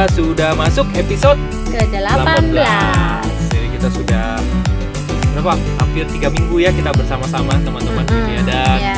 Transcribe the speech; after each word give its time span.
kita 0.00 0.16
sudah 0.16 0.56
masuk 0.56 0.88
episode 0.96 1.36
ke 1.68 1.76
18. 1.92 2.56
18. 2.56 3.52
Jadi 3.52 3.68
kita 3.76 3.88
sudah 3.92 4.40
berapa? 5.36 5.60
Hampir 5.76 6.08
tiga 6.08 6.32
minggu 6.32 6.56
ya 6.56 6.72
kita 6.72 6.88
bersama-sama 6.96 7.52
teman-teman 7.60 8.08
Mm-mm, 8.08 8.32
gitu 8.32 8.32
ya. 8.32 8.42
Dan 8.48 8.78
ya. 8.80 8.96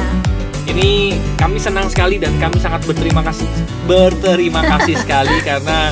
ini 0.71 1.19
kami 1.35 1.59
senang 1.59 1.91
sekali 1.91 2.23
dan 2.23 2.31
kami 2.39 2.55
sangat 2.63 2.87
berterima 2.87 3.19
kasih 3.27 3.51
berterima 3.91 4.63
kasih 4.63 4.95
sekali 4.95 5.43
karena 5.51 5.91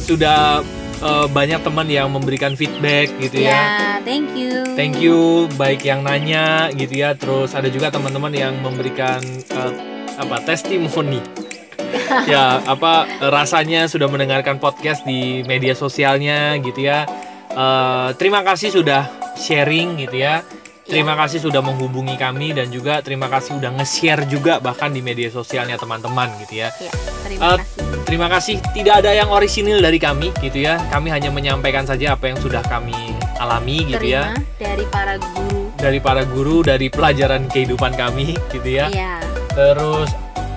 sudah 0.00 0.64
eh, 1.04 1.26
banyak 1.28 1.60
teman 1.60 1.92
yang 1.92 2.08
memberikan 2.08 2.56
feedback 2.56 3.12
gitu 3.20 3.44
ya. 3.44 3.52
Ya, 3.52 3.68
thank 4.08 4.32
you. 4.32 4.64
Thank 4.72 5.04
you 5.04 5.52
baik 5.60 5.84
yang 5.84 6.00
nanya 6.00 6.72
gitu 6.72 6.96
ya. 6.96 7.12
Terus 7.12 7.52
ada 7.52 7.68
juga 7.68 7.92
teman-teman 7.92 8.32
yang 8.32 8.56
memberikan 8.64 9.20
eh, 9.52 9.72
apa 10.16 10.40
testimoni. 10.48 11.45
ya, 12.32 12.60
apa 12.64 13.06
rasanya 13.30 13.86
sudah 13.86 14.06
mendengarkan 14.06 14.58
podcast 14.58 15.02
di 15.04 15.42
media 15.44 15.72
sosialnya 15.72 16.56
gitu 16.60 16.84
ya. 16.84 17.04
Eh, 17.50 18.08
terima 18.20 18.44
kasih 18.44 18.68
sudah 18.70 19.08
sharing 19.36 19.96
gitu 20.00 20.20
ya. 20.20 20.44
Terima 20.86 21.18
kasih 21.18 21.42
sudah 21.42 21.58
menghubungi 21.66 22.14
kami 22.14 22.54
dan 22.54 22.70
juga 22.70 23.02
terima 23.02 23.26
kasih 23.26 23.58
sudah 23.58 23.74
nge-share 23.74 24.22
juga 24.30 24.62
bahkan 24.62 24.94
di 24.94 25.02
media 25.02 25.26
sosialnya 25.26 25.74
teman-teman 25.74 26.30
gitu 26.46 26.62
ya. 26.62 26.70
Ya, 26.78 26.92
terima 27.26 27.42
Eh, 27.42 27.58
kasih. 27.58 27.82
Terima 28.06 28.26
kasih. 28.30 28.56
Tidak 28.70 28.94
ada 29.02 29.10
yang 29.10 29.26
orisinil 29.34 29.82
dari 29.82 29.98
kami 29.98 30.30
gitu 30.38 30.62
ya. 30.62 30.78
Kami 30.86 31.10
hanya 31.10 31.34
menyampaikan 31.34 31.82
saja 31.82 32.14
apa 32.14 32.30
yang 32.30 32.38
sudah 32.38 32.62
kami 32.70 32.94
alami 33.42 33.82
gitu 33.82 34.06
ya. 34.06 34.30
Terima 34.30 34.62
dari 34.62 34.84
para 34.86 35.14
guru. 35.18 35.60
Dari 35.74 35.98
para 35.98 36.22
guru, 36.22 36.56
dari 36.62 36.86
pelajaran 36.86 37.50
kehidupan 37.50 37.98
kami 37.98 38.38
gitu 38.54 38.68
ya. 38.70 38.86
Iya. 38.86 39.18
Terus 39.58 40.14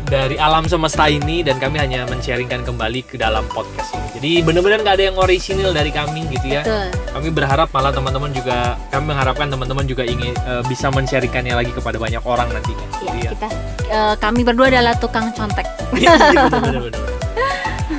dari 0.10 0.36
alam 0.42 0.66
semesta 0.66 1.06
ini 1.06 1.46
dan 1.46 1.62
kami 1.62 1.78
hanya 1.78 2.04
men-sharingkan 2.10 2.66
kembali 2.66 3.06
ke 3.06 3.16
dalam 3.16 3.46
podcast 3.54 3.94
ini. 3.94 4.08
Jadi 4.18 4.32
benar-benar 4.42 4.82
nggak 4.82 4.96
ada 4.98 5.06
yang 5.14 5.18
orisinil 5.22 5.70
dari 5.70 5.94
kami 5.94 6.26
gitu 6.34 6.50
ya. 6.50 6.66
Betul. 6.66 6.90
Kami 7.14 7.30
berharap 7.30 7.70
malah 7.70 7.94
teman-teman 7.94 8.34
juga 8.34 8.74
kami 8.90 9.14
mengharapkan 9.14 9.48
teman-teman 9.54 9.86
juga 9.86 10.04
ingin 10.04 10.34
eh, 10.34 10.66
bisa 10.66 10.90
men-sharingkannya 10.90 11.54
lagi 11.54 11.70
kepada 11.70 12.02
banyak 12.02 12.26
orang 12.26 12.50
nantinya. 12.50 12.86
Ya, 12.90 13.10
gitu 13.14 13.18
ya. 13.22 13.32
kita 13.38 13.48
eh, 13.86 14.16
kami 14.18 14.42
berdua 14.42 14.68
adalah 14.74 14.98
tukang 14.98 15.30
contek. 15.32 15.70
Iya, 15.94 16.18
bener. 16.50 16.90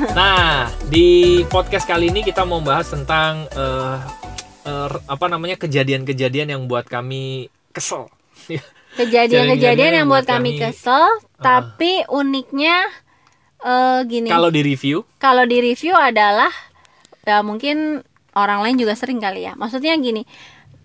Nah, 0.00 0.72
di 0.88 1.42
podcast 1.52 1.84
kali 1.84 2.08
ini 2.08 2.24
kita 2.24 2.42
mau 2.48 2.58
bahas 2.64 2.88
tentang 2.88 3.44
eh, 3.52 3.96
eh, 4.66 4.88
apa 5.06 5.26
namanya 5.30 5.60
kejadian-kejadian 5.60 6.56
yang 6.56 6.62
buat 6.66 6.90
kami 6.90 7.52
kesel. 7.70 8.10
Kejadian-kejadian 9.00 9.92
yang 10.02 10.08
buat 10.08 10.28
kami- 10.28 10.60
kami 10.60 10.70
kesel, 10.70 11.08
tapi 11.36 12.04
uniknya 12.06 12.84
eh, 13.60 14.00
gini. 14.04 14.28
Kalau 14.28 14.48
di 14.48 14.60
review, 14.60 15.04
kalau 15.20 15.44
di 15.44 15.60
review 15.60 15.92
adalah 15.92 16.48
ya 17.24 17.44
mungkin 17.44 18.00
orang 18.32 18.64
lain 18.64 18.80
juga 18.80 18.96
sering 18.96 19.20
kali 19.20 19.44
ya. 19.44 19.52
Maksudnya 19.52 19.96
gini, 20.00 20.24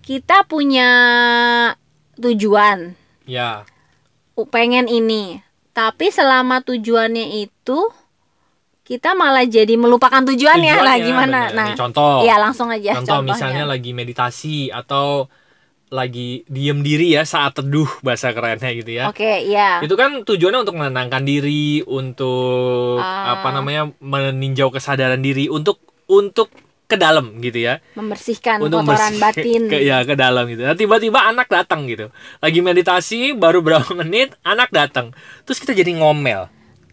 kita 0.03 0.43
punya 0.43 0.89
tujuan, 2.15 2.95
ya 3.23 3.63
pengen 4.51 4.87
ini, 4.87 5.39
tapi 5.71 6.11
selama 6.11 6.59
tujuannya 6.63 7.39
itu 7.39 7.79
kita 8.85 9.17
malah 9.17 9.47
jadi 9.47 9.73
melupakan 9.79 10.21
tujuannya, 10.21 10.73
lah 10.77 10.99
tujuannya, 10.99 11.07
gimana? 11.07 11.39
bener. 11.49 11.57
Nah, 11.57 11.67
Nih, 11.71 11.77
contoh, 11.79 12.21
ya 12.21 12.35
langsung 12.37 12.69
aja 12.69 12.93
contoh 12.93 13.17
contohnya. 13.17 13.31
misalnya 13.33 13.63
lagi 13.65 13.91
meditasi 13.95 14.69
atau 14.69 15.25
lagi 15.95 16.43
diem 16.45 16.83
diri 16.83 17.15
ya 17.15 17.23
saat 17.23 17.55
teduh 17.55 17.87
bahasa 18.01 18.29
kerennya 18.29 18.75
gitu 18.75 18.91
ya. 18.91 19.07
Oke, 19.07 19.47
ya. 19.47 19.79
Itu 19.79 19.95
kan 19.95 20.21
tujuannya 20.21 20.61
untuk 20.61 20.75
menenangkan 20.75 21.23
diri, 21.23 21.79
untuk 21.81 22.99
Ah. 22.99 23.39
apa 23.39 23.49
namanya 23.49 23.95
meninjau 23.97 24.67
kesadaran 24.69 25.19
diri, 25.19 25.47
untuk 25.47 25.79
untuk 26.05 26.51
ke 26.85 26.95
dalam 26.95 27.39
gitu 27.39 27.65
ya. 27.65 27.81
Membersihkan 27.95 28.61
untuk 28.61 28.83
kotoran 28.83 29.15
bersih- 29.15 29.21
batin. 29.23 29.61
ke, 29.71 29.77
ya 29.81 30.03
ke 30.03 30.13
dalam 30.13 30.45
gitu. 30.45 30.61
Nah, 30.61 30.75
tiba-tiba 30.75 31.23
anak 31.23 31.47
datang 31.47 31.87
gitu. 31.87 32.13
Lagi 32.37 32.59
meditasi 32.59 33.33
baru 33.33 33.63
berapa 33.63 33.89
menit 33.97 34.35
anak 34.43 34.69
datang. 34.69 35.15
Terus 35.43 35.57
kita 35.57 35.71
jadi 35.71 35.95
ngomel. 35.95 36.51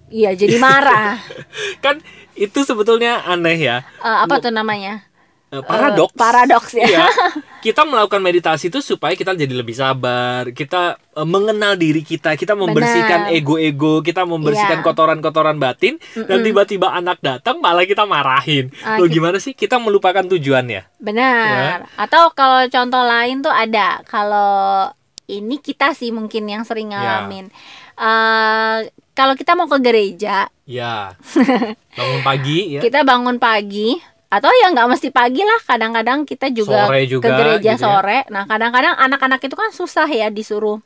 Iya, 0.08 0.32
jadi 0.32 0.56
marah. 0.56 1.20
Kan 1.84 2.00
itu 2.32 2.62
sebetulnya 2.62 3.20
aneh 3.22 3.56
ya. 3.58 3.84
Eh, 4.00 4.16
apa 4.22 4.40
tuh 4.40 4.48
namanya? 4.48 5.04
Eh, 5.52 5.60
paradoks. 5.60 6.10
Eh, 6.10 6.16
paradoks 6.16 6.72
ya. 6.72 6.86
Iya. 6.86 7.06
Kita 7.62 7.84
melakukan 7.84 8.18
meditasi 8.18 8.66
itu 8.66 8.80
supaya 8.80 9.12
kita 9.12 9.36
jadi 9.36 9.52
lebih 9.52 9.70
sabar, 9.70 10.50
kita 10.50 10.96
eh, 10.98 11.22
mengenal 11.22 11.76
diri 11.76 12.02
kita, 12.02 12.34
kita 12.34 12.56
membersihkan 12.56 13.30
ego-ego, 13.30 14.00
kita 14.00 14.24
membersihkan 14.24 14.80
Iya. 14.80 14.84
kotoran-kotoran 14.84 15.60
batin 15.60 16.00
dan 16.18 16.42
tiba-tiba 16.42 16.90
anak 16.90 17.20
datang 17.20 17.60
malah 17.60 17.84
kita 17.84 18.02
marahin. 18.02 18.72
Ah, 18.80 18.96
Loh 18.96 19.06
gitu. 19.06 19.20
gimana 19.20 19.38
sih 19.38 19.52
kita 19.52 19.76
melupakan 19.76 20.24
tujuannya? 20.24 20.90
Benar. 20.98 21.86
Atau 21.94 22.32
kalau 22.32 22.66
contoh 22.66 23.04
lain 23.04 23.44
tuh 23.44 23.52
ada. 23.52 24.02
Kalau 24.02 24.90
ini 25.28 25.56
kita 25.56 25.92
sih 25.92 26.10
mungkin 26.10 26.48
yang 26.48 26.64
sering 26.64 26.90
Ya. 26.90 26.98
ngalamin. 27.22 27.46
Eh, 27.94 28.78
kalau 29.12 29.36
kita 29.36 29.52
mau 29.52 29.68
ke 29.68 29.78
gereja, 29.78 30.48
Ya. 30.64 31.14
Bangun 31.94 32.22
pagi 32.22 32.74
ya. 32.74 32.80
kita 32.80 33.04
bangun 33.04 33.36
pagi 33.36 34.00
atau 34.32 34.48
ya 34.48 34.72
nggak 34.72 34.88
mesti 34.88 35.12
pagi 35.12 35.44
lah. 35.44 35.60
Kadang-kadang 35.60 36.24
kita 36.24 36.48
juga, 36.48 36.88
Sore 36.88 37.04
juga, 37.04 37.28
ke 37.28 37.30
gereja 37.36 37.76
gitu 37.76 37.84
ya. 37.84 38.00
sore. 38.00 38.18
Nah, 38.32 38.48
kadang-kadang 38.48 38.96
anak-anak 38.96 39.44
itu 39.44 39.52
kan 39.52 39.68
susah 39.70 40.08
ya 40.08 40.32
disuruh 40.32 40.80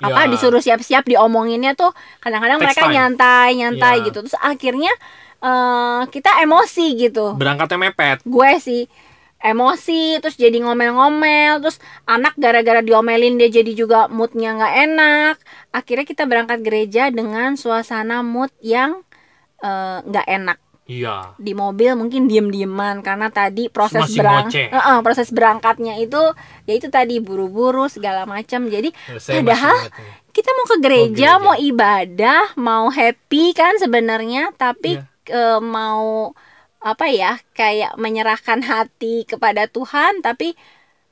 apa 0.00 0.26
Ya. 0.26 0.30
disuruh 0.32 0.58
siap-siap 0.58 1.06
diomonginnya 1.06 1.78
tuh 1.78 1.94
kadang-kadang 2.18 2.58
mereka 2.58 2.90
time. 2.90 2.94
nyantai 2.98 3.50
nyantai 3.54 3.94
Ya. 4.02 4.04
gitu 4.10 4.26
terus 4.26 4.36
akhirnya 4.42 4.90
eh, 5.38 6.00
kita 6.10 6.42
emosi 6.42 6.86
gitu 6.98 7.38
berangkatnya 7.38 7.78
mepet. 7.78 8.18
gue 8.26 8.50
sih 8.58 8.82
emosi 9.38 10.18
terus 10.18 10.34
jadi 10.34 10.56
ngomel-ngomel 10.66 11.62
terus 11.62 11.78
anak 12.08 12.34
gara-gara 12.34 12.80
diomelin 12.80 13.36
dia 13.36 13.52
jadi 13.52 13.70
juga 13.70 14.10
moodnya 14.10 14.56
nggak 14.56 14.74
enak 14.82 15.34
akhirnya 15.70 16.04
kita 16.04 16.24
berangkat 16.24 16.58
gereja 16.64 17.12
dengan 17.12 17.54
suasana 17.54 18.24
mood 18.26 18.50
yang 18.58 18.98
eh, 19.60 19.98
nggak 20.02 20.26
enak 20.26 20.58
Iya. 20.84 21.32
di 21.40 21.56
mobil 21.56 21.96
mungkin 21.96 22.28
diem-dieman 22.28 23.00
karena 23.00 23.32
tadi 23.32 23.72
proses 23.72 24.04
Masih 24.04 24.20
berang. 24.20 24.52
Eh, 24.52 24.68
eh, 24.68 24.98
proses 25.00 25.32
berangkatnya 25.32 25.96
itu 25.96 26.20
ya 26.68 26.76
itu 26.76 26.92
tadi 26.92 27.24
buru-buru 27.24 27.88
segala 27.88 28.28
macam 28.28 28.68
jadi 28.68 28.92
Saya 29.16 29.40
masih 29.40 29.48
padahal 29.48 29.76
kita 30.34 30.50
mau 30.52 30.66
ke 30.68 30.76
gereja, 30.84 31.08
gereja. 31.08 31.40
mau 31.40 31.56
ibadah, 31.56 32.42
mau 32.60 32.84
happy 32.92 33.56
kan 33.56 33.80
sebenarnya, 33.80 34.52
tapi 34.60 35.00
Iya. 35.00 35.56
eh, 35.56 35.60
mau 35.64 36.36
apa 36.84 37.08
ya, 37.08 37.40
kayak 37.56 37.96
menyerahkan 37.96 38.60
hati 38.60 39.24
kepada 39.24 39.64
Tuhan, 39.64 40.20
tapi 40.20 40.52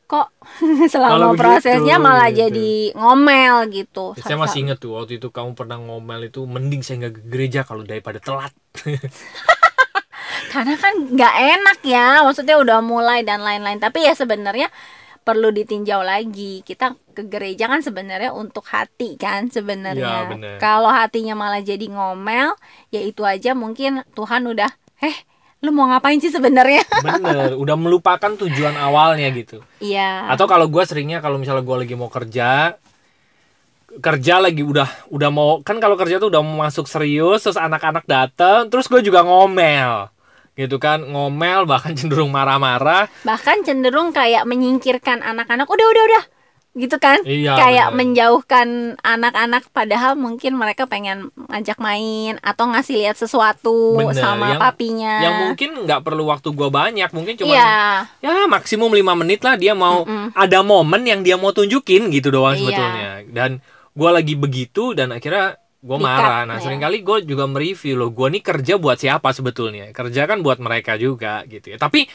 kok 0.05 0.29
selama 0.93 1.33
begitu, 1.33 1.41
prosesnya 1.41 1.97
malah 1.97 2.29
gitu. 2.29 2.45
jadi 2.45 2.73
ngomel 2.93 3.73
gitu. 3.73 4.13
Saya 4.21 4.37
masih 4.37 4.69
ingat 4.69 4.85
tuh 4.85 5.01
waktu 5.01 5.17
itu 5.17 5.33
kamu 5.33 5.57
pernah 5.57 5.81
ngomel 5.81 6.29
itu 6.29 6.45
mending 6.45 6.85
saya 6.85 7.09
nggak 7.09 7.15
ke 7.17 7.23
gereja 7.33 7.65
kalau 7.65 7.89
daripada 7.89 8.21
telat. 8.21 8.53
Karena 10.53 10.77
kan 10.77 10.95
nggak 11.09 11.35
enak 11.57 11.79
ya, 11.81 12.21
maksudnya 12.21 12.61
udah 12.61 12.79
mulai 12.85 13.25
dan 13.25 13.41
lain-lain. 13.41 13.81
Tapi 13.81 14.05
ya 14.05 14.13
sebenarnya 14.13 14.69
perlu 15.25 15.49
ditinjau 15.49 16.05
lagi. 16.05 16.61
Kita 16.61 16.93
ke 17.17 17.25
gereja 17.25 17.73
kan 17.73 17.81
sebenarnya 17.81 18.37
untuk 18.37 18.69
hati 18.69 19.17
kan 19.17 19.49
sebenarnya. 19.49 20.29
bener. 20.29 20.57
Kalau 20.61 20.93
hatinya 20.93 21.33
malah 21.33 21.65
jadi 21.65 21.89
ngomel, 21.89 22.53
ya 22.93 23.01
itu 23.01 23.25
aja 23.25 23.57
mungkin 23.57 24.05
Tuhan 24.13 24.45
udah, 24.45 24.69
"Eh, 25.01 25.17
lu 25.65 25.73
mau 25.73 25.89
ngapain 25.89 26.21
sih 26.21 26.29
sebenarnya?" 26.29 26.85
Bener, 27.01 27.57
udah 27.57 27.77
melupakan 27.81 28.37
tujuan 28.37 28.77
awalnya 28.77 29.33
gitu. 29.33 29.65
Iya. 29.81 30.29
Atau 30.29 30.45
kalau 30.45 30.69
gua 30.69 30.85
seringnya 30.85 31.25
kalau 31.25 31.41
misalnya 31.41 31.65
gua 31.65 31.81
lagi 31.81 31.97
mau 31.97 32.13
kerja, 32.13 32.77
kerja 34.01 34.41
lagi 34.41 34.65
udah 34.65 35.13
udah 35.13 35.29
mau 35.29 35.61
kan 35.61 35.77
kalau 35.77 36.01
kerja 36.01 36.17
tuh 36.17 36.33
udah 36.33 36.41
mau 36.41 36.65
masuk 36.65 36.89
serius 36.89 37.45
terus 37.45 37.61
anak-anak 37.61 38.09
dateng 38.09 38.73
terus 38.73 38.89
gue 38.89 39.05
juga 39.05 39.21
ngomel 39.21 40.09
gitu 40.55 40.77
kan 40.77 41.01
ngomel 41.03 41.65
bahkan 41.65 41.93
cenderung 41.93 42.29
marah-marah 42.29 43.09
Bahkan 43.23 43.63
cenderung 43.63 44.11
kayak 44.11 44.45
menyingkirkan 44.45 45.21
anak-anak. 45.21 45.65
Udah, 45.65 45.87
udah, 45.87 46.05
udah. 46.07 46.25
Gitu 46.73 46.97
kan? 46.97 47.21
Iya, 47.23 47.53
kayak 47.55 47.87
bener. 47.89 47.97
menjauhkan 48.01 48.69
anak-anak 48.99 49.69
padahal 49.71 50.13
mungkin 50.15 50.57
mereka 50.57 50.85
pengen 50.85 51.29
ngajak 51.47 51.77
main 51.77 52.41
atau 52.41 52.65
ngasih 52.67 52.97
lihat 52.99 53.13
sesuatu 53.15 53.93
Bener, 53.95 54.17
sama 54.17 54.57
yang- 54.57 54.63
papinya. 54.63 55.15
yang 55.21 55.35
mungkin 55.45 55.85
nggak 55.85 56.01
perlu 56.01 56.25
waktu 56.27 56.49
gua 56.51 56.69
banyak 56.69 57.13
mungkin 57.13 57.37
cuma 57.37 57.53
Iya. 57.53 58.09
ya 58.19 58.45
maksimum 58.47 58.89
lima 58.89 59.13
menit 59.13 59.41
lah 59.41 59.53
dia 59.55 59.73
mau 59.75 60.05
Mm-mm. 60.05 60.33
ada 60.33 60.61
momen 60.61 61.05
yang 61.05 61.21
dia 61.21 61.37
mau 61.37 61.51
tunjukin 61.51 62.09
gitu 62.09 62.29
doang 62.31 62.57
Iya. 62.57 62.65
sebetulnya 62.65 63.09
dan 63.29 63.51
gua 63.93 64.17
lagi 64.17 64.33
begitu 64.33 64.93
dan 64.93 65.13
akhirnya 65.13 65.61
gue 65.83 65.99
marah 65.99 66.47
nah 66.47 66.57
ya. 66.57 66.63
sering 66.63 66.79
kali 66.79 67.03
gue 67.03 67.27
juga 67.27 67.45
mereview 67.45 67.99
loh 67.99 68.15
gue 68.15 68.39
nih 68.39 68.43
kerja 68.43 68.79
buat 68.79 68.97
siapa 68.97 69.35
sebetulnya 69.35 69.91
kerja 69.91 70.31
kan 70.31 70.39
buat 70.41 70.63
mereka 70.63 70.95
juga 70.95 71.43
gitu 71.45 71.75
ya 71.75 71.79
tapi 71.83 72.07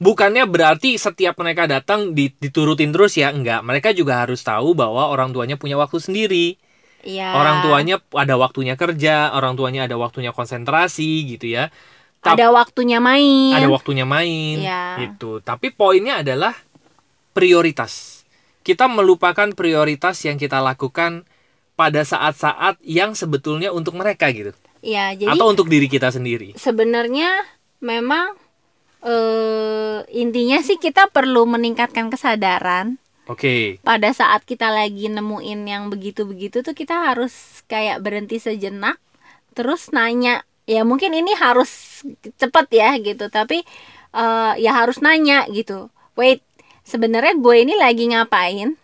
bukannya 0.00 0.48
berarti 0.48 0.96
setiap 0.96 1.36
mereka 1.36 1.68
datang 1.68 2.16
di- 2.16 2.32
diturutin 2.32 2.88
terus 2.88 3.20
ya 3.20 3.28
enggak 3.28 3.60
mereka 3.60 3.92
juga 3.92 4.24
harus 4.24 4.40
tahu 4.40 4.72
bahwa 4.72 5.12
orang 5.12 5.30
tuanya 5.30 5.60
punya 5.60 5.76
waktu 5.76 6.00
sendiri 6.00 6.56
Iya. 7.00 7.32
orang 7.32 7.64
tuanya 7.64 7.96
ada 8.12 8.36
waktunya 8.36 8.76
kerja 8.76 9.32
orang 9.32 9.56
tuanya 9.56 9.88
ada 9.88 9.96
waktunya 9.96 10.32
konsentrasi 10.32 11.28
gitu 11.32 11.48
ya 11.48 11.72
Tap- 12.20 12.36
ada 12.36 12.52
waktunya 12.52 13.00
main 13.00 13.56
ada 13.56 13.68
waktunya 13.72 14.04
main 14.04 14.60
Iya. 14.60 15.00
gitu. 15.00 15.40
Tapi 15.40 15.72
poinnya 15.72 16.20
adalah 16.20 16.52
prioritas. 17.32 18.24
Kita 18.60 18.84
melupakan 18.92 19.48
prioritas 19.56 20.20
yang 20.28 20.36
kita 20.36 20.60
lakukan 20.60 21.24
pada 21.80 22.04
saat-saat 22.04 22.76
yang 22.84 23.16
sebetulnya 23.16 23.72
untuk 23.72 23.96
mereka 23.96 24.28
gitu. 24.28 24.52
ya 24.80 25.16
jadi 25.16 25.32
Atau 25.32 25.48
untuk 25.48 25.66
diri 25.66 25.88
kita 25.88 26.12
sendiri. 26.12 26.52
sebenarnya 26.54 27.32
memang 27.80 28.36
eh 29.00 29.98
intinya 30.12 30.60
sih 30.60 30.76
kita 30.76 31.08
perlu 31.08 31.48
meningkatkan 31.48 32.12
kesadaran 32.12 33.00
Oke. 33.24 33.80
pada 33.80 34.12
saat 34.12 34.44
kita 34.44 34.68
lagi 34.68 35.08
nemuin 35.08 35.60
yang 35.64 35.88
begitu-begitu 35.88 36.60
tuh 36.60 36.76
kita 36.76 37.08
harus 37.08 37.32
kayak 37.64 38.04
berhenti 38.04 38.36
sejenak 38.36 39.00
terus 39.56 39.88
nanya 39.90 40.44
ya 40.68 40.84
mungkin 40.84 41.16
ini 41.16 41.32
harus 41.34 42.04
cepet 42.36 42.66
ya 42.70 42.90
gitu 43.00 43.32
tapi 43.32 43.64
eh, 44.12 44.52
ya 44.58 44.72
harus 44.76 45.00
nanya 45.00 45.48
gitu 45.48 45.88
wait 46.12 46.44
sebenarnya 46.84 47.38
gue 47.38 47.56
ini 47.56 47.74
lagi 47.74 48.04
ngapain 48.10 48.76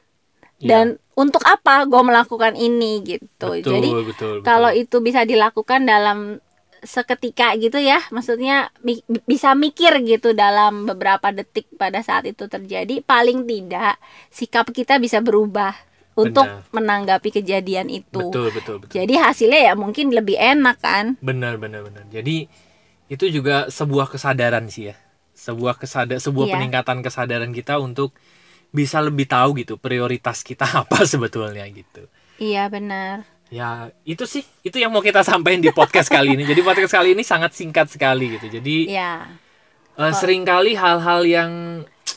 Iya. 0.57 0.69
dan 0.73 0.87
untuk 1.17 1.41
apa 1.49 1.89
gue 1.89 2.03
melakukan 2.05 2.53
ini 2.55 3.01
gitu 3.03 3.49
betul, 3.57 3.73
jadi 3.73 3.89
betul, 3.89 4.05
betul. 4.13 4.45
kalau 4.45 4.71
itu 4.71 4.97
bisa 5.01 5.25
dilakukan 5.25 5.89
dalam 5.89 6.39
seketika 6.85 7.57
gitu 7.57 7.81
ya 7.81 7.99
maksudnya 8.13 8.69
mi- 8.85 9.03
bisa 9.25 9.57
mikir 9.57 9.97
gitu 10.05 10.37
dalam 10.37 10.85
beberapa 10.87 11.33
detik 11.33 11.67
pada 11.75 12.05
saat 12.05 12.29
itu 12.29 12.47
terjadi 12.47 13.01
paling 13.03 13.43
tidak 13.49 13.97
sikap 14.31 14.69
kita 14.71 15.01
bisa 15.01 15.19
berubah 15.25 15.73
untuk 16.17 16.47
Benar. 16.47 16.73
menanggapi 16.73 17.29
kejadian 17.43 17.89
itu 17.91 18.23
betul, 18.31 18.49
betul, 18.53 18.77
betul. 18.81 18.93
jadi 18.93 19.15
hasilnya 19.29 19.61
ya 19.69 19.75
mungkin 19.75 20.13
lebih 20.13 20.37
enak 20.37 20.77
kan 20.79 21.05
Benar, 21.21 21.57
benar, 21.57 21.85
benar. 21.85 22.05
Jadi 22.09 22.47
itu 23.07 23.25
juga 23.31 23.69
sebuah 23.69 24.11
kesadaran 24.11 24.67
sih 24.67 24.91
ya. 24.91 24.97
Sebuah 25.37 25.77
kesada 25.77 26.17
sebuah 26.17 26.49
Iya. 26.49 26.55
peningkatan 26.57 26.99
kesadaran 27.05 27.53
kita 27.53 27.77
untuk 27.79 28.17
bisa 28.71 28.99
lebih 29.01 29.27
tahu 29.27 29.57
gitu 29.57 29.77
prioritas 29.77 30.41
kita 30.41 30.67
apa 30.83 31.05
sebetulnya 31.05 31.65
gitu. 31.69 32.07
iya 32.37 32.67
benar 32.69 33.25
Ya, 33.47 33.95
itu 34.03 34.27
sih 34.27 34.43
itu 34.61 34.75
yang 34.75 34.91
mau 34.91 34.99
kita 34.99 35.23
sampaikan 35.23 35.63
di 35.63 35.71
podcast 35.71 36.11
kali 36.11 36.35
ini. 36.35 36.43
Jadi 36.43 36.67
podcast 36.67 36.91
kali 36.91 37.15
ini 37.15 37.23
sangat 37.23 37.55
singkat 37.55 37.87
sekali 37.87 38.35
gitu. 38.35 38.51
Jadi 38.51 38.91
ya 38.91 39.23
eh, 39.95 40.13
sering 40.13 40.43
kali 40.43 40.75
hal-hal 40.75 41.23
yang 41.23 41.51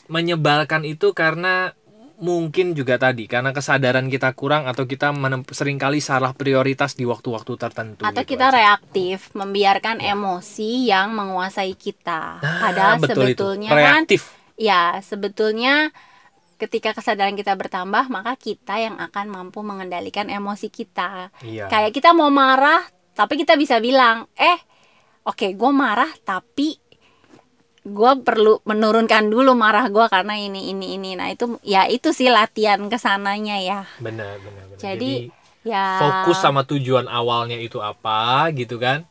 menyebalkan 0.08 0.82
itu 0.82 1.14
karena 1.14 1.70
mungkin 2.18 2.74
juga 2.74 2.98
tadi 2.98 3.24
karena 3.24 3.54
kesadaran 3.54 4.10
kita 4.10 4.34
kurang 4.34 4.66
atau 4.66 4.84
kita 4.84 5.14
sering 5.54 5.78
kali 5.78 6.02
salah 6.02 6.36
prioritas 6.36 6.92
di 6.92 7.06
waktu-waktu 7.06 7.52
tertentu. 7.56 8.02
atau 8.04 8.20
gitu 8.20 8.36
kita 8.36 8.50
aja. 8.50 8.56
reaktif 8.60 9.30
membiarkan 9.32 10.02
emosi 10.04 10.84
yang 10.84 11.14
menguasai 11.14 11.72
kita 11.78 12.42
Nah, 12.42 12.58
padahal 12.60 12.94
betul 12.98 13.24
itu. 13.24 13.38
sebetulnya 13.38 13.70
kan 13.70 13.78
reaktif. 14.02 14.22
Ya, 14.60 14.98
sebetulnya 15.00 15.88
ketika 16.60 16.92
kesadaran 16.92 17.32
kita 17.32 17.56
bertambah, 17.56 18.12
maka 18.12 18.36
kita 18.36 18.76
yang 18.76 19.00
akan 19.00 19.32
mampu 19.32 19.64
mengendalikan 19.64 20.28
emosi 20.28 20.68
kita. 20.68 21.32
Iya. 21.40 21.72
Kayak 21.72 21.96
kita 21.96 22.12
mau 22.12 22.28
marah, 22.28 22.84
tapi 23.16 23.40
kita 23.40 23.56
bisa 23.56 23.80
bilang, 23.80 24.28
eh, 24.36 24.60
oke, 25.24 25.56
gue 25.56 25.70
marah, 25.72 26.12
tapi 26.20 26.76
gue 27.80 28.12
perlu 28.20 28.60
menurunkan 28.68 29.32
dulu 29.32 29.56
marah 29.56 29.88
gue 29.88 30.04
karena 30.12 30.36
ini, 30.36 30.68
ini, 30.68 31.00
ini. 31.00 31.16
Nah 31.16 31.32
itu, 31.32 31.56
ya 31.64 31.88
itu 31.88 32.12
sih 32.12 32.28
latihan 32.28 32.76
ke 32.92 33.00
sananya 33.00 33.56
ya. 33.56 33.80
benar 34.04 34.36
benar 34.44 34.64
benar 34.68 34.78
Jadi, 34.78 35.12
Jadi, 35.32 35.38
Ya. 35.60 36.00
fokus 36.00 36.40
sama 36.40 36.64
tujuan 36.64 37.04
awalnya 37.04 37.60
itu 37.60 37.84
apa 37.84 38.48
gitu 38.56 38.80
kan 38.80 39.04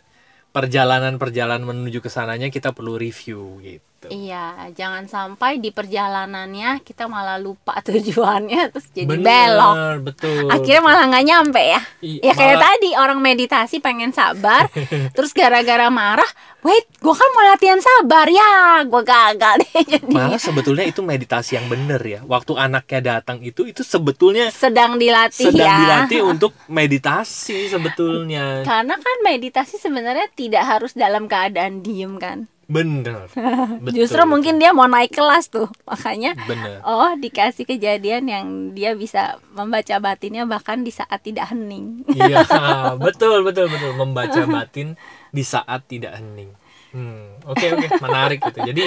perjalanan 0.50 1.22
perjalanan 1.22 1.62
menuju 1.62 2.02
ke 2.02 2.10
sananya 2.10 2.50
kita 2.50 2.74
perlu 2.74 2.98
review 2.98 3.62
gitu 3.62 3.89
Iya, 4.06 4.46
jangan 4.72 5.04
sampai 5.06 5.60
di 5.60 5.70
perjalanannya 5.70 6.80
kita 6.80 7.06
malah 7.06 7.36
lupa 7.36 7.76
tujuannya 7.86 8.72
terus 8.72 8.88
jadi 8.90 9.04
Bener, 9.06 9.26
belok. 9.52 9.76
betul 10.06 10.48
akhirnya 10.48 10.80
malah 10.80 11.04
nggak 11.06 11.26
nyampe 11.26 11.60
ya. 11.60 11.82
I- 12.00 12.22
ya 12.22 12.32
kayak 12.32 12.56
malah- 12.56 12.66
tadi 12.72 12.90
orang 12.96 13.20
meditasi 13.20 13.76
pengen 13.80 14.10
sabar 14.10 14.72
terus 15.16 15.34
gara-gara 15.34 15.90
marah 15.90 16.28
wait 16.60 16.92
gue 16.96 17.12
kan 17.12 17.30
mau 17.32 17.44
latihan 17.46 17.80
sabar. 17.80 18.28
Ya 18.30 18.52
gue 18.84 19.02
gagal 19.02 19.54
deh 19.60 19.72
jadi 19.98 20.08
malah 20.08 20.38
sebetulnya 20.38 20.84
itu 20.84 21.02
meditasi 21.02 21.56
yang 21.56 21.68
bener 21.68 22.00
ya. 22.00 22.20
Waktu 22.22 22.56
anaknya 22.56 23.00
datang 23.18 23.42
itu 23.42 23.64
itu 23.64 23.82
sebetulnya 23.82 24.48
sedang 24.50 24.96
dilatih 24.96 25.50
sedang 25.50 25.66
ya. 25.66 25.76
dilatih 25.80 26.22
untuk 26.22 26.54
meditasi 26.68 27.68
sebetulnya. 27.68 28.62
Karena 28.62 28.96
kan 28.96 29.18
meditasi 29.24 29.76
sebenarnya 29.76 30.28
tidak 30.32 30.64
harus 30.64 30.92
dalam 30.94 31.26
keadaan 31.26 31.82
diem 31.82 32.16
kan 32.16 32.46
bener. 32.70 33.26
Betul, 33.84 33.98
justru 33.98 34.22
mungkin 34.30 34.62
dia 34.62 34.70
mau 34.72 34.86
naik 34.86 35.18
kelas 35.18 35.50
tuh 35.50 35.66
makanya 35.90 36.38
bener. 36.46 36.86
oh 36.86 37.18
dikasih 37.18 37.66
kejadian 37.66 38.30
yang 38.30 38.46
dia 38.78 38.94
bisa 38.94 39.42
membaca 39.58 39.98
batinnya 39.98 40.46
bahkan 40.46 40.86
di 40.86 40.94
saat 40.94 41.26
tidak 41.26 41.50
hening. 41.50 42.06
Iya 42.14 42.46
betul 43.06 43.42
betul 43.42 43.68
betul. 43.74 43.98
Membaca 43.98 44.46
batin 44.46 44.94
di 45.34 45.42
saat 45.42 45.82
tidak 45.90 46.22
hening. 46.22 46.54
Hmm, 46.94 47.42
oke 47.50 47.66
oke. 47.74 47.88
Menarik 48.06 48.40
gitu. 48.46 48.62
Jadi 48.62 48.86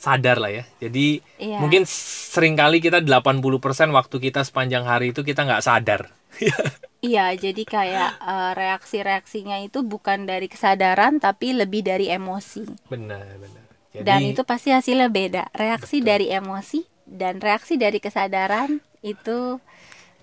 sadar 0.00 0.40
lah 0.40 0.48
ya 0.50 0.64
jadi 0.80 1.20
Iya. 1.36 1.58
mungkin 1.60 1.84
sering 1.84 2.56
kali 2.56 2.80
kita 2.80 3.04
80% 3.04 3.92
waktu 3.92 4.16
kita 4.18 4.40
sepanjang 4.42 4.88
hari 4.88 5.12
itu 5.12 5.20
kita 5.20 5.44
nggak 5.44 5.60
sadar 5.62 6.08
Iya, 7.00 7.32
jadi 7.32 7.64
kayak 7.64 8.12
eh, 8.20 8.52
reaksi-reaksinya 8.52 9.56
itu 9.64 9.80
bukan 9.80 10.28
dari 10.28 10.52
kesadaran 10.52 11.16
tapi 11.16 11.56
lebih 11.56 11.80
dari 11.80 12.12
emosi. 12.12 12.68
benar 12.88 13.24
benar 13.40 13.64
jadi 13.90 14.04
Dan 14.04 14.20
itu 14.36 14.42
pasti 14.44 14.68
hasilnya 14.70 15.08
beda. 15.08 15.48
Reaksi 15.50 16.04
dari 16.04 16.28
emosi 16.28 16.84
dan 17.08 17.40
reaksi 17.40 17.74
dari 17.74 17.98
kesadaran 17.98 18.78
itu 19.00 19.56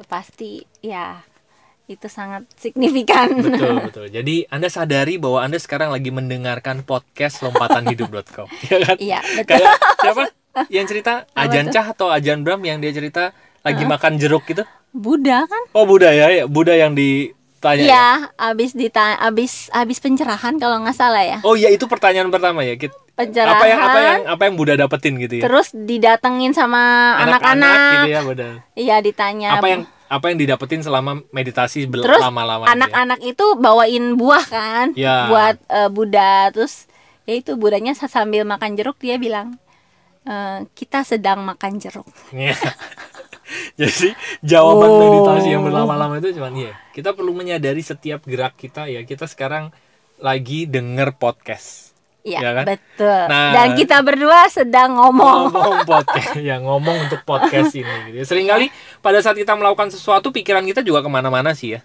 pasti 0.06 0.64
ya 0.80 1.26
itu 1.88 2.08
sangat 2.08 2.44
signifikan. 2.54 3.32
betul 3.38 3.80
betul 3.88 4.06
jadi 4.08 4.44
anda 4.48 4.68
sadari 4.68 5.16
bahwa 5.16 5.40
anda 5.40 5.56
sekarang 5.56 5.88
lagi 5.88 6.12
mendengarkan 6.12 6.84
podcast 6.84 7.40
lompatanhidup.com 7.42 8.48
ya 8.68 8.78
kan 8.82 8.96
Iya, 8.98 9.20
betul. 9.24 9.56
kayak 9.56 9.72
siapa 9.98 10.22
yang 10.68 10.84
cerita 10.84 11.24
Ajan? 11.38 11.70
Cah 11.70 11.88
atau 11.88 12.08
Ajan 12.08 12.42
Bram 12.42 12.60
yang 12.62 12.78
dia 12.78 12.92
cerita 12.92 13.32
lagi 13.62 13.84
makan 13.84 14.16
jeruk 14.16 14.44
gitu 14.46 14.68
Buddha 14.90 15.44
kan? 15.44 15.64
oh 15.72 15.84
Buddha 15.84 16.10
ya 16.10 16.28
ya 16.30 16.44
Buddha 16.46 16.74
yang 16.74 16.92
ditanya 16.92 17.78
ya? 17.78 17.86
Iya, 17.86 18.08
abis 18.36 18.72
dita 18.74 19.16
abis 19.18 19.72
abis 19.72 19.98
pencerahan 19.98 20.56
kalau 20.56 20.80
nggak 20.80 20.94
salah 20.94 21.22
ya. 21.22 21.38
oh 21.42 21.54
iya 21.54 21.68
itu 21.68 21.84
pertanyaan 21.86 22.28
pertama 22.28 22.62
ya 22.62 22.76
Kit. 22.76 22.92
Pencerahan. 23.14 23.54
apa 23.54 23.66
yang 23.66 23.80
apa 23.82 24.00
yang 24.00 24.22
apa 24.30 24.42
yang 24.44 24.56
Buddha 24.56 24.76
dapetin 24.76 25.16
gitu 25.18 25.40
ya 25.40 25.44
Terus 25.44 25.72
didatengin 25.72 26.52
sama 26.52 27.16
anak-anak. 27.18 27.80
gitu 28.04 28.10
ya 28.10 28.22
benar 28.22 28.54
Iya, 28.74 28.96
ditanya. 29.00 29.56
apa 29.56 29.68
yang 29.68 29.82
apa 30.08 30.26
yang 30.28 30.38
didapetin 30.38 30.80
selama 30.80 31.20
meditasi 31.30 31.84
Terus 31.84 32.18
lama-lama 32.18 32.64
gitu 32.64 32.70
ya? 32.70 32.76
anak-anak 32.78 33.20
itu 33.22 33.46
bawain 33.56 34.16
buah 34.16 34.46
kan 34.46 34.86
Ya. 34.94 35.28
buat 35.28 35.56
eh, 35.64 35.90
Buddha 35.90 36.50
terus 36.50 36.88
ya 37.24 37.36
itu 37.36 37.54
Budanya 37.54 37.92
sa- 37.92 38.08
sambil 38.08 38.44
makan 38.44 38.74
jeruk 38.74 38.96
dia 38.98 39.16
bilang 39.16 39.60
"Eh, 40.24 40.64
kita 40.74 41.04
sedang 41.04 41.42
makan 41.42 41.76
jeruk 41.78 42.08
Iya. 42.30 42.56
Jadi 43.80 44.12
jawaban 44.42 44.90
Oh. 44.90 45.00
meditasi 45.00 45.48
yang 45.50 45.64
berlama-lama 45.64 46.18
itu 46.18 46.34
cuman 46.34 46.52
iya, 46.54 46.74
kita 46.92 47.12
perlu 47.12 47.32
menyadari 47.32 47.80
setiap 47.80 48.24
gerak 48.24 48.56
kita 48.56 48.88
ya. 48.88 49.02
Kita 49.02 49.24
sekarang 49.24 49.72
lagi 50.18 50.66
denger 50.66 51.16
podcast. 51.16 51.96
Iya 52.28 52.40
Ya 52.42 52.52
kan? 52.54 52.66
betul 52.68 53.22
Nah. 53.26 53.52
dan 53.54 53.68
kita 53.74 53.98
berdua 54.02 54.40
sedang 54.48 54.96
ngomong 54.96 55.48
Ngomong 55.48 55.78
podcast, 55.84 56.36
ya 56.38 56.60
ngomong 56.60 57.08
untuk 57.08 57.24
podcast 57.24 57.72
ini. 57.74 57.88
Gitu. 58.06 58.18
ya. 58.18 58.24
Seringkali 58.26 58.68
pada 59.00 59.18
saat 59.18 59.34
kita 59.34 59.54
melakukan 59.54 59.88
sesuatu, 59.88 60.28
pikiran 60.30 60.62
kita 60.62 60.82
juga 60.82 61.00
ke 61.00 61.08
mana-mana 61.08 61.52
sih 61.54 61.74
ya. 61.74 61.82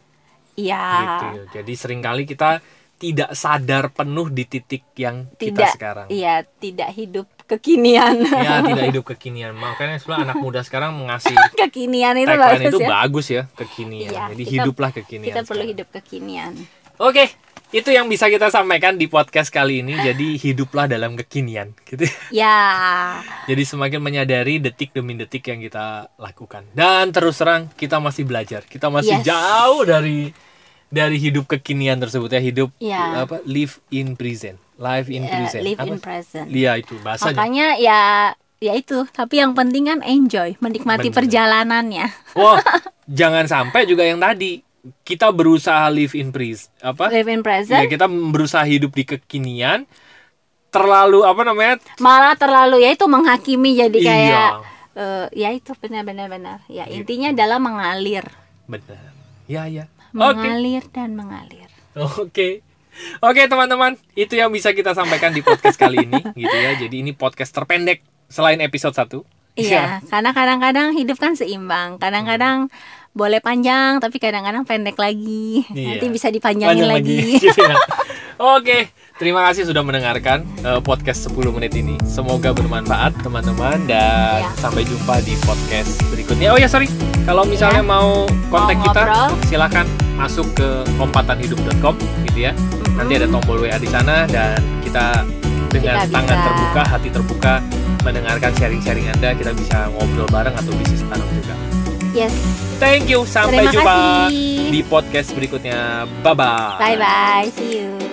iya 0.53 0.83
Gitu. 0.99 1.27
ya. 1.31 1.45
Jadi 1.55 1.73
sering 1.75 2.01
kali 2.01 2.25
kita 2.25 2.59
tidak 2.97 3.33
sadar 3.33 3.91
penuh 3.91 4.27
di 4.29 4.45
titik 4.45 4.87
yang 4.97 5.27
kita 5.33 5.43
tidak 5.59 5.71
sekarang. 5.73 6.07
iya 6.09 6.35
tidak 6.43 6.91
hidup 6.93 7.27
kekinian 7.45 8.23
Ya 8.23 8.63
tidak 8.63 8.85
hidup 8.89 9.05
kekinian. 9.05 9.53
Makanya 9.53 9.97
sebenarnya 9.97 10.27
anak 10.29 10.39
muda 10.39 10.61
sekarang 10.61 10.95
mengasih 10.97 11.35
kekinian 11.61 12.15
itu 12.17 12.31
bagus 12.31 12.63
itu 12.65 12.79
ya 12.79 12.89
bagus 12.89 13.27
ya 13.29 13.43
kekinian. 13.53 14.07
Iya, 14.09 14.21
Jadi 14.29 14.43
kita- 14.45 14.55
hiduplah 14.57 14.91
kekinian. 14.93 15.29
kita 15.29 15.41
perlu 15.41 15.51
sekarang. 15.61 15.73
hidup 15.73 15.89
kekinian 15.93 16.53
Oke, 17.01 17.25
itu 17.73 17.89
yang 17.89 18.05
bisa 18.05 18.29
kita 18.29 18.49
sampaikan 18.49 18.95
di 18.95 19.09
podcast 19.09 19.49
kali 19.49 19.81
ini. 19.81 19.97
Jadi 19.97 20.37
hiduplah 20.37 20.85
dalam 20.85 21.17
kekinian, 21.17 21.73
gitu. 21.83 22.05
ya 22.31 23.17
Jadi 23.45 23.63
semakin 23.63 23.99
menyadari 23.99 24.61
detik 24.61 24.93
demi 24.93 25.13
detik 25.15 25.43
yang 25.47 25.59
kita 25.59 26.13
lakukan. 26.15 26.69
Dan 26.71 27.09
terus 27.11 27.37
terang 27.37 27.73
kita 27.73 27.97
masih 27.97 28.23
belajar. 28.23 28.63
Kita 28.63 28.87
masih 28.87 29.19
Yes. 29.19 29.27
jauh 29.27 29.83
dari 29.83 30.31
dari 30.87 31.17
hidup 31.17 31.49
kekinian 31.49 31.97
tersebut 31.99 32.29
ya 32.29 32.39
hidup 32.39 32.69
Ya. 32.77 33.25
apa 33.25 33.41
live 33.45 33.81
in 33.89 34.13
present, 34.13 34.61
live 34.77 35.09
in 35.09 35.25
eh, 35.25 35.33
present. 35.33 35.63
live 35.63 35.81
Apa? 35.81 35.89
in 35.89 35.99
present 35.99 36.47
Iya 36.47 36.73
itu 36.77 36.95
bahasanya. 37.01 37.33
makanya 37.33 37.67
ya 37.81 38.01
ya 38.61 38.73
itu 38.75 39.09
tapi 39.09 39.41
yang 39.41 39.57
penting 39.57 39.89
kan 39.89 40.05
enjoy 40.05 40.53
menikmati 40.61 41.09
Bener. 41.09 41.17
perjalanannya 41.17 42.07
Wah, 42.37 42.61
jangan 43.09 43.49
sampai 43.49 43.89
juga 43.89 44.05
yang 44.05 44.21
tadi 44.21 44.61
kita 45.03 45.31
berusaha 45.31 45.87
live 45.89 46.13
in 46.13 46.29
present 46.29 46.71
apa? 46.81 47.07
live 47.09 47.29
in 47.29 47.39
Ya, 47.39 47.45
present 47.45 47.83
kita 47.87 48.07
berusaha 48.07 48.65
hidup 48.65 48.91
di 48.91 49.05
kekinian, 49.05 49.87
terlalu 50.69 51.23
apa 51.23 51.43
namanya 51.43 51.75
malah 51.99 52.35
terlalu 52.35 52.81
ya 52.81 52.91
itu 52.91 53.05
menghakimi 53.05 53.77
jadi 53.77 53.95
Iya. 53.95 54.09
kayak 54.09 54.51
eh, 54.95 55.27
ya 55.37 55.49
itu 55.51 55.71
benar-benar 55.75 56.27
benar 56.27 56.59
ya 56.67 56.85
Gitu. 56.85 56.99
intinya 56.99 57.29
adalah 57.31 57.59
mengalir 57.59 58.25
benar 58.65 59.13
ya 59.45 59.65
ya 59.67 59.85
mengalir 60.11 60.83
dan 60.89 61.13
mengalir 61.13 61.69
Oke. 61.93 62.65
Oke 63.21 63.45
teman-teman, 63.47 63.97
itu 64.13 64.33
yang 64.33 64.49
bisa 64.49 64.73
kita 64.73 64.93
sampaikan 64.93 65.29
di 65.29 65.41
podcast 65.41 65.77
kali 65.77 66.03
ini 66.03 66.21
gitu 66.41 66.53
ya. 66.55 66.73
Jadi 66.75 67.01
ini 67.01 67.13
podcast 67.13 67.49
terpendek 67.51 68.01
selain 68.27 68.61
episode 68.61 68.93
1. 68.93 69.21
iya 69.55 70.01
karena 70.03 70.33
kadang-kadang 70.33 70.93
hidup 70.93 71.17
kan 71.17 71.33
seimbang 71.33 71.97
kadang-kadang 71.97 72.73
boleh 73.13 73.39
panjang 73.39 74.01
tapi 74.01 74.17
kadang-kadang 74.17 74.65
pendek 74.65 74.97
lagi 74.97 75.69
Iya. 75.69 75.97
nanti 75.97 76.07
bisa 76.09 76.29
dipanjangin 76.29 76.81
Panjang 76.81 76.91
lagi, 76.91 77.19
gitu 77.39 77.61
ya. 77.69 77.77
Oke, 78.35 78.89
terima 79.21 79.45
kasih 79.47 79.69
sudah 79.69 79.81
mendengarkan 79.81 80.43
eh, 80.59 80.81
podcast 80.81 81.29
10 81.29 81.53
menit 81.53 81.73
ini. 81.73 81.95
Semoga 82.03 82.51
bermanfaat 82.51 83.21
teman-teman 83.21 83.85
dan 83.85 84.41
Iya. 84.43 84.51
sampai 84.57 84.83
jumpa 84.83 85.21
di 85.21 85.37
podcast 85.41 86.01
berikutnya. 86.09 86.51
Oh 86.51 86.59
ya 86.59 86.67
sorry, 86.67 86.89
kalau 87.23 87.45
misalnya 87.45 87.81
Iya. 87.81 87.93
mau 87.93 88.25
kontak 88.49 88.77
Mau 88.77 88.85
kita, 88.89 89.03
silakan 89.47 89.87
masuk 90.15 90.49
ke 90.53 90.69
lompatanhidup.com 90.97 91.95
gitu 92.25 92.39
ya. 92.43 92.53
Nanti 92.93 93.13
ada 93.15 93.29
tombol 93.29 93.61
WA 93.61 93.77
di 93.77 93.87
sana 93.87 94.25
dan 94.27 94.57
kita 94.81 95.21
dengan 95.69 96.01
Kita 96.01 96.11
tangan 96.11 96.33
bisa. 96.35 96.47
terbuka, 96.49 96.83
hati 96.83 97.09
terbuka 97.09 97.53
mendengarkan 98.03 98.51
sharing-sharing 98.57 99.07
Anda, 99.11 99.33
kita 99.33 99.53
bisa 99.53 99.87
ngobrol 99.91 100.27
bareng 100.27 100.53
atau 100.53 100.73
bisnis 100.75 101.05
bareng 101.05 101.29
juga. 101.33 101.55
Yes. 102.15 102.35
Thank 102.83 103.07
you, 103.07 103.23
sampai 103.23 103.63
terima 103.63 103.73
jumpa 103.73 103.97
kasih. 104.27 104.71
di 104.75 104.81
podcast 104.83 105.29
berikutnya. 105.39 106.09
Bye 106.25 106.35
bye. 106.35 106.77
bye 106.83 106.97
bye 106.99 107.47
see 107.55 107.83
you 107.85 108.12